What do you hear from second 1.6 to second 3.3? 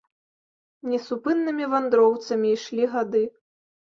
вандроўцамі ішлі гады.